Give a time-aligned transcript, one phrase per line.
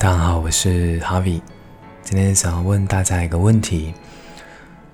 [0.00, 1.40] 大家好，我是 Harvey。
[2.04, 3.92] 今天想要问大家一个问题：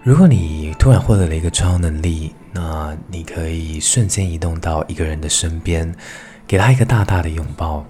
[0.03, 5.95] 如果你突然获得了一个超能力，那你可以瞬间移动到一个人的身边，
[6.47, 7.85] 给他一个大大的拥抱，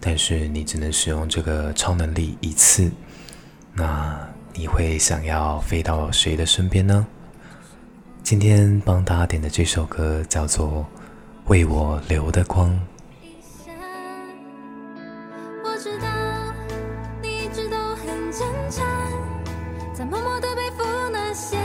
[0.00, 2.90] 但是你只能使用这个超能力一次。
[3.72, 4.18] 那
[4.52, 7.06] 你会想要飞到谁的身边呢？
[8.24, 10.68] 今天帮大家点的这首歌叫做
[11.46, 12.68] 《为我留的光》。
[18.30, 18.84] 坚强
[19.94, 21.56] 在默默的背负那些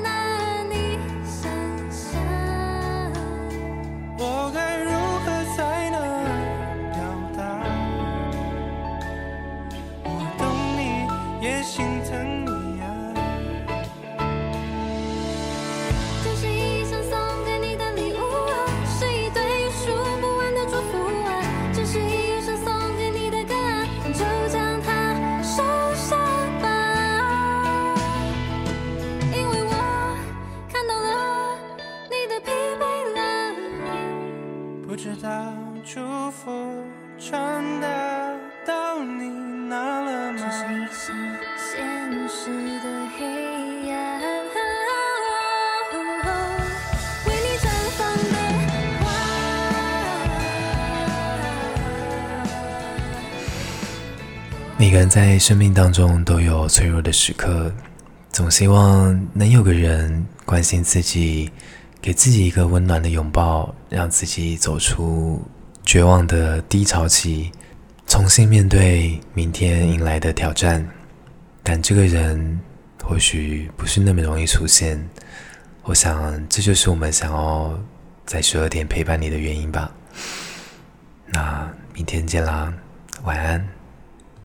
[0.00, 1.50] 难以想
[1.90, 2.20] 象
[4.18, 4.90] 我该如
[5.24, 5.96] 何才能
[6.92, 7.00] 表
[7.34, 7.40] 达？
[10.04, 10.06] 我
[10.38, 10.40] 懂
[10.76, 10.80] 你
[11.44, 12.31] 也心疼。
[34.92, 35.54] 不知道
[35.86, 36.52] 祝福
[37.18, 37.88] 传达
[38.66, 39.26] 到你
[39.66, 40.38] 哪了吗？
[40.38, 41.14] 只剩下
[41.56, 42.50] 现实
[42.84, 44.20] 的黑暗。
[54.76, 57.72] 每个人在生命当中都有脆弱的时刻，
[58.30, 61.50] 总希望能有个人关心自己，
[62.02, 65.40] 给自己一个温暖的拥抱，让自己走出
[65.84, 67.52] 绝望的低潮期，
[68.08, 70.84] 重新面对明天迎来的挑战。
[71.62, 72.60] 但这个人
[73.04, 75.00] 或许不是那么容易出现，
[75.84, 77.78] 我想这就是我们想要
[78.26, 79.88] 在十二点陪伴你的原因吧。
[81.26, 82.74] 那明天见啦，
[83.22, 83.81] 晚安。